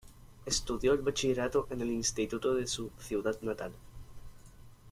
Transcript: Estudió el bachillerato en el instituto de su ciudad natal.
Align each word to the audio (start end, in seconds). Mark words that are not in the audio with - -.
Estudió 0.47 0.93
el 0.93 1.03
bachillerato 1.03 1.67
en 1.69 1.81
el 1.81 1.91
instituto 1.91 2.55
de 2.55 2.65
su 2.65 2.89
ciudad 2.97 3.39
natal. 3.41 3.71